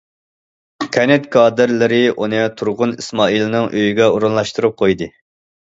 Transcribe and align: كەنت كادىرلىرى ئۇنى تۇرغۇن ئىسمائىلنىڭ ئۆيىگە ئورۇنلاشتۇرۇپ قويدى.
كەنت 0.95 1.27
كادىرلىرى 1.35 1.99
ئۇنى 2.19 2.41
تۇرغۇن 2.63 2.97
ئىسمائىلنىڭ 2.97 3.69
ئۆيىگە 3.77 4.11
ئورۇنلاشتۇرۇپ 4.15 4.79
قويدى. 4.85 5.11